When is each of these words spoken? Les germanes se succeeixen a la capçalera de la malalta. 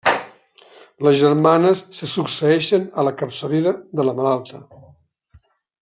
Les 1.07 1.17
germanes 1.19 1.83
se 1.99 2.09
succeeixen 2.13 2.87
a 3.01 3.05
la 3.09 3.15
capçalera 3.23 3.75
de 4.01 4.07
la 4.11 4.17
malalta. 4.23 4.65